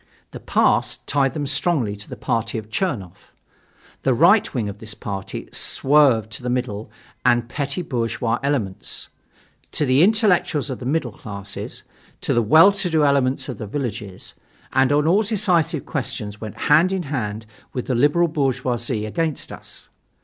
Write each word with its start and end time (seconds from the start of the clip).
The 0.31 0.39
past 0.39 1.05
tied 1.05 1.35
them 1.35 1.45
strongly 1.45 1.95
to 1.97 2.09
the 2.09 2.15
party 2.15 2.57
of 2.57 2.71
Chernoff. 2.71 3.31
The 4.01 4.15
right 4.15 4.51
wing 4.51 4.67
of 4.67 4.79
this 4.79 4.95
party 4.95 5.47
swerved 5.51 6.31
to 6.31 6.41
the 6.41 6.49
middle 6.49 6.89
and 7.23 7.47
petty 7.47 7.83
bourgeois 7.83 8.39
elements, 8.41 9.09
to 9.73 9.85
the 9.85 10.01
intellectuals 10.01 10.71
of 10.71 10.79
the 10.79 10.87
middle 10.87 11.11
classes, 11.11 11.83
to 12.21 12.33
the 12.33 12.41
well 12.41 12.71
to 12.71 12.89
do 12.89 13.05
elements 13.05 13.47
of 13.47 13.59
the 13.59 13.67
villages; 13.67 14.33
and 14.73 14.91
on 14.91 15.05
all 15.05 15.21
decisive 15.21 15.85
questions 15.85 16.41
went 16.41 16.61
hand 16.71 16.91
in 16.91 17.03
hand 17.03 17.45
with 17.71 17.85
the 17.85 17.93
liberal 17.93 18.27
bourgeoisie 18.27 19.05
against 19.05 19.51
us. 19.51 19.87